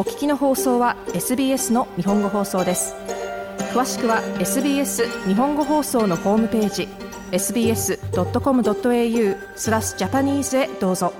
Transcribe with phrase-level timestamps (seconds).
[0.00, 2.94] お聞きの放送は SBS の日本語放送です
[3.74, 6.88] 詳しくは SBS 日本語放送のホームページ
[7.32, 7.98] sbs.com.au
[9.56, 11.12] スラスジャパニーズへどうぞ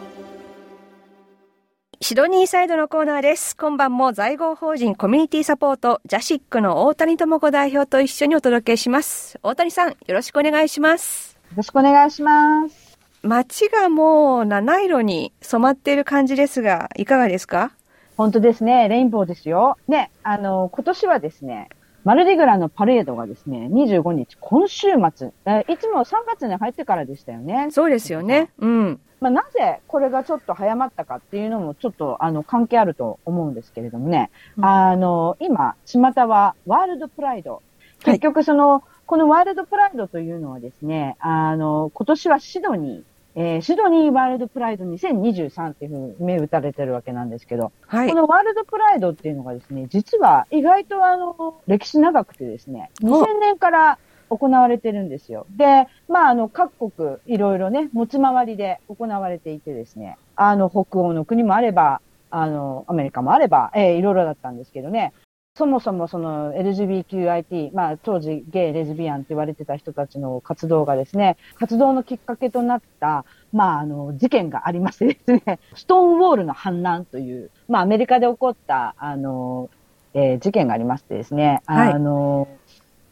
[2.00, 3.54] シドニーサイドのコーナーです。
[3.54, 9.38] 今晩も在郷法人コミュニティサポートジャシックの大谷智子代表と一緒にお届けします。
[9.42, 11.36] 大谷さん、よろしくお願いします。
[11.50, 12.98] よろしくお願いします。
[13.22, 17.72] 街がもう七色に染まっている感じですが、いかがですか？
[18.20, 18.86] 本当ですね。
[18.90, 19.78] レインボーですよ。
[19.88, 21.70] ね、あの、今年はですね、
[22.04, 27.68] マルディグラのパレードがですね、25日、今週末、えいつも3月に入ってからでしたよね。
[27.70, 28.50] そうですよね。
[28.58, 29.00] うん。
[29.22, 37.62] まあ、なぜこれがちょっと早まったかっていうのもちょっとあの関係あると思うんですけれどもね、うん、あの、今、巷はワールドプライド。
[38.04, 43.02] 結局その、はい、このワールドプライドというのはですね、あの、今年はシドニー、
[43.36, 53.98] えー、シドニーワールドプライド2023っていうふうに目打たれてるわけなんですけど、はい、このワールドプライドっていうのがですね、実は意外とあの、歴史長くてですね、2000年から
[54.30, 55.46] 行われてるんですよ。
[55.56, 65.12] で、まあ、あの、各国、いろいろね、持ち回りで行われていてですね、あの、北欧の国もあれば、あの、アメリカもあれば、えー、いろいろだったんですけどね、
[65.56, 79.68] そもそもその LGBTQIT、まあ当時ゲイ、レズビアンって言われてた人たちの活動がですね、活動のきっかけとなった、まああの事件がありましてですね、 ストーンウォールの反乱という、まあアメリカで起こったあの、
[80.14, 82.48] えー、事件がありましてですね、はい、あの、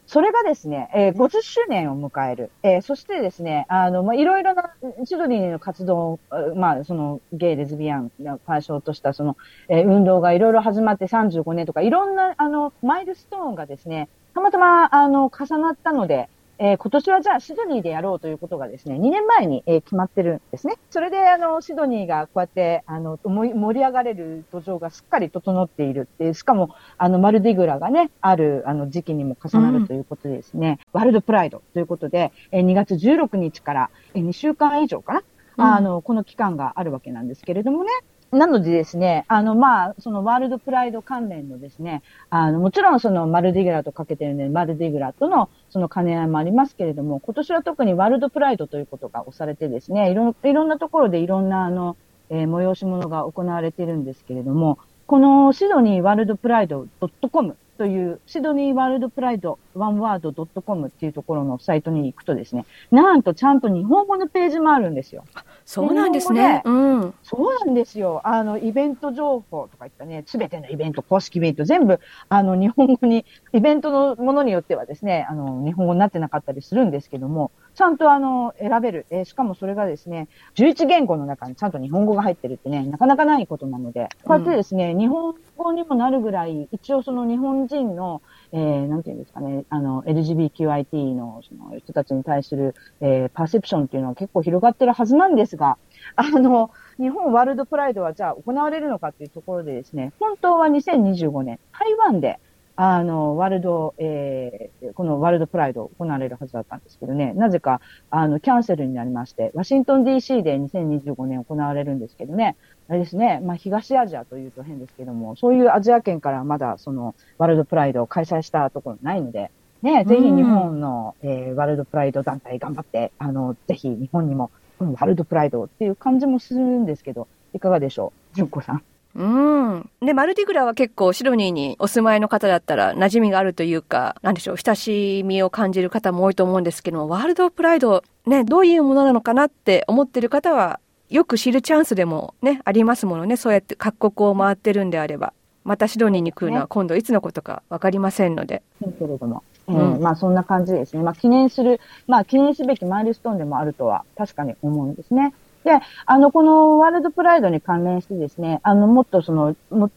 [0.09, 2.51] それがですね、えー、50周年を迎える。
[2.63, 4.73] えー、そしてですね、あの、まあ、いろいろな、
[5.05, 6.19] シドリーの活動、
[6.57, 9.37] まあ、その、ゲイ、レズビアンを対象とした、その、
[9.69, 20.75] えー、運動がいろいろ始まって35年とか、いろんな、あの、マイルストーンがですね、たまたま、あの、重なったので、えー、今年はじゃあシドニーでやろうということがですね、2年前に、えー、決まってるんですね。
[20.91, 26.09] それで、あの、シドニーがこうやって、あの、盛り上がれる土壌がすっかり整っている。
[26.13, 35.23] って、しかも、あの、マルディグラがね、ある、あの、時期にも重なるということでですね、うん、ワールドプライドということで、えー、2月16日から、えー、2週間以上かな、
[35.59, 37.91] うん、あの、この期間があるわけなんですけれどもね、
[38.31, 51.97] なのでですね、あの、まあ、そのワールドプライド関連のですね、あの、もちろんそのマルディグラとかけてるので、マルディグラとのその兼ね合いもありますけれども、今年は特にワールドプライドということが押されてですね、いろいろんなところでいろんなあの、
[52.29, 56.87] えー、催し物が行われているんですけれども、このシドニーワールドプライド
[57.33, 65.25] .com というシドニーワールドプライドワンワード .com っていうところのサイトに行くとですね、なんとちゃんと日本語のページもあるんですよ。
[65.65, 66.63] そうなんですね。
[66.65, 67.15] うん。
[67.23, 68.23] そうなんですよ。
[68.25, 79.07] あの、イベント情報とか言ったね、すべてのイベント、公式イベント、全部、あの、日本語に、イベントのものによってはですね、あの、日本語になってなかったりするんですけども、ちゃんとあの、選べる。
[79.11, 95.79] えー、しかもそれがですね、11言語の中にちゃんと日本語が入ってるってね、なかなかないことなので、こうやってですね、うん、日本語にもなるぐらい、一応その日本人の、えー、なんていうんですかね、あの、LGBTQIT のその人たちに対する、えー、パーセプションっていうのは結構広がってるはずなんですが、
[96.17, 102.41] あの、日本ワールドプライドはじゃあ行われるのかっていうところでですね、本当は2025年、台湾で、
[102.81, 112.55] あの、ワールド、えー、このワールドプライド行われるはずだったんですけどね、なぜか、あの、キャンセルになりまして、ワシントン DC で2025年行われるんですけどね、
[112.89, 119.51] あれですね、まあ、東アジアというと変ですけども、そういうアジア圏からまだその、ワールドプライドを開催したところないので、
[119.83, 128.37] ね、ぜひ日本の、えー、ワールドプライド団体頑張って、あの、ぜひ日本にもワールドプライドっていう感じもするんですけど、いかがでしょう？
[128.37, 128.85] 純子さん。
[129.19, 129.91] うん。
[130.01, 140.79] で、マルディグラは結構シドニーにお住まいの方だったら馴染みがあるというか、なんでしょう、親しみを感じる方も多いと思うんですけども、ワールドプライド、ね、どういうものなのかなって思ってる方は、
[141.11, 143.37] よく知るチャンスでもね、ありますものね。
[143.37, 145.33] そうやって各国を回ってるんであれば。
[145.65, 148.63] またシドニーに来るのは今度いつのことかわかりませんので。
[148.99, 149.43] けれども。
[149.69, 151.03] えー、うん、まあそんな感じですね。
[151.03, 155.35] まあ記念する、まあ記念すべきマイルストーンでもあるとは確かに思うんですね。
[155.69, 159.55] で、あの、このワールドプライドに関連してですね、あの、もっとその、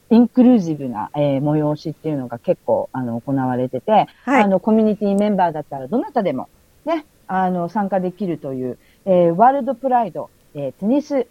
[0.10, 6.50] インクルージブな、えー、催しっていうのが結構、あの、行われてて、はい、あの、コミュニティメンバーだったらどなたでも、
[6.86, 11.28] ね、あの、参加できるという、えー、ワールドプライド、えー、テニス、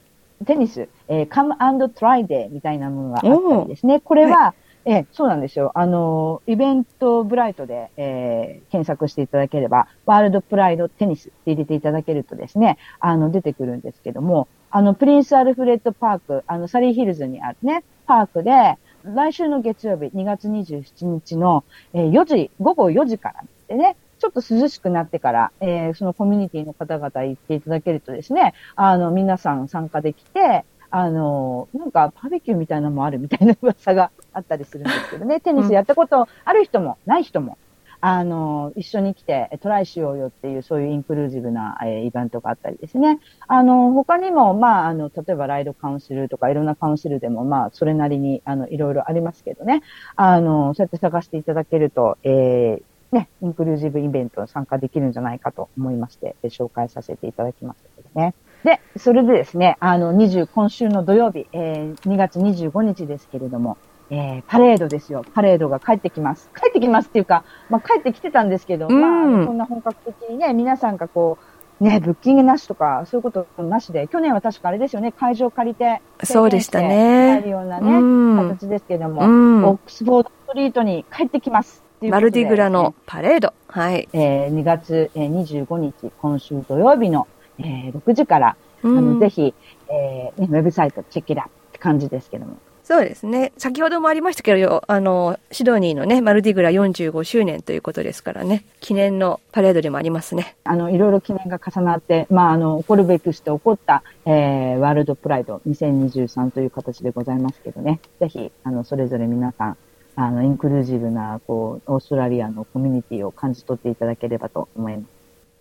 [0.46, 4.00] テニス、えー、Come and Try Day みたいなものがあったりですね。
[4.00, 4.54] これは、はい
[4.86, 5.72] ええ、そうなんですよ。
[5.74, 37.58] あの、イベントブライトで、えー、検索していただければ、ワールドプライドテニスって入れていただけるとですね、あの、出てくるんですけども、あの、プリンスアルフレッドパーク、あの、サリーヒルズにあるね、パークで、来週の月曜日、2月27日の、えー、4時、午後4時からでね、ちょっと涼しくなってから、えー、そのコミュニティの方々行っていただけるとですね、あの、皆さん参加できて、あの、なんかバーベキューみたいなのもあるみたいな噂があったりするんですけどね、テニスやったことある人もない人も、
[38.02, 43.20] あの、一緒に来てトライしようよっていう、そういうインクルージブな、えー、イベントがあったりですね。
[43.46, 49.82] あの、他にも、まあ、あの、例えばライドカウンシルとかいろんなカウンシルでも、まあ、それなりに、あの、いろいろありますけどね。
[50.16, 58.34] あの、そうやって探していただけると、えー、ね、インクルージブイベントに参加できるんじゃないかと思いまして、紹介させていただきましたけどね。
[58.64, 63.78] で、それでですね、あの、20、今週の土曜日、えー、2月25日ですけれども、
[64.10, 65.24] えー、パレードですよ。
[65.34, 66.50] パレードが帰ってきます。
[66.54, 77.40] 帰ってきますっていうか、まあ、帰ってきてたんですけど、うん、まあ、そんな本格的にね、皆さんがこう、ね、ブッキングなしとか、そういうことなしで、去年は確かあれですよね、会場借りて、そうでしたね。
[77.40, 81.82] 入るようなね、うん、形ですけども、うん、オックスフォードストリートに帰ってきます。
[82.02, 83.54] マルディグラのパレード。
[83.68, 84.08] はい。
[84.12, 87.28] えー、2月25日、今週土曜日の、
[87.60, 89.54] えー、6時から、あの、ぜひ、
[89.88, 92.56] えー、ね、ウェブサイトチェックラって感じですけども、
[92.90, 93.52] そうですね。
[93.56, 100.56] 先ほどもありましたけど、あの、シドニーのね、マルディグラ45周年ということですからね、記念のパレードでもありますね。
[100.64, 109.76] あの、いろいろ記念が重なって、まあ、あの、起こるべくして起こった、えー、ワールドプライド2023という形でございますけどね、ぜひ、あの、それぞれ皆さん、
[110.16, 115.19] あの、インクルージブな、こう、オーストラリアのコミュニティを感じ取っていただければと思います。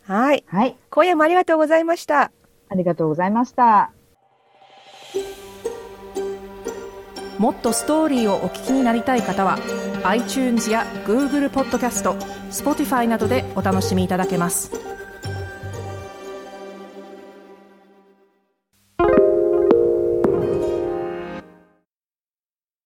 [0.09, 0.43] はい。
[0.47, 0.75] はい。
[0.89, 2.31] 今夜もありがとうございました。
[2.67, 3.91] ありがとうございました。
[7.37, 9.59] もっとストーリーをお聞きになりたい方は
[10.03, 12.13] iTunes や Google ポッドキャスト
[12.49, 14.88] Spotify などでお楽しみいただけます。